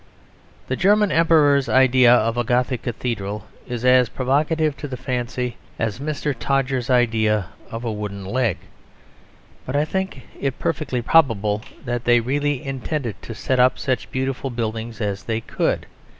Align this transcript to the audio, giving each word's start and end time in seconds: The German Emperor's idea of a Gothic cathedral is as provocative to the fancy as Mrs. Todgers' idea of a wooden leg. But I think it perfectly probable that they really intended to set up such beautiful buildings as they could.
The 0.67 0.75
German 0.75 1.11
Emperor's 1.11 1.69
idea 1.69 2.11
of 2.11 2.35
a 2.35 2.43
Gothic 2.43 2.81
cathedral 2.81 3.45
is 3.67 3.85
as 3.85 4.09
provocative 4.09 4.75
to 4.77 4.87
the 4.87 4.97
fancy 4.97 5.57
as 5.77 5.99
Mrs. 5.99 6.37
Todgers' 6.39 6.89
idea 6.89 7.49
of 7.69 7.83
a 7.83 7.91
wooden 7.91 8.25
leg. 8.25 8.57
But 9.63 9.75
I 9.75 9.85
think 9.85 10.23
it 10.39 10.57
perfectly 10.57 11.03
probable 11.03 11.61
that 11.85 12.05
they 12.05 12.19
really 12.19 12.65
intended 12.65 13.21
to 13.21 13.35
set 13.35 13.59
up 13.59 13.77
such 13.77 14.09
beautiful 14.11 14.49
buildings 14.49 15.01
as 15.01 15.21
they 15.25 15.39
could. 15.39 15.85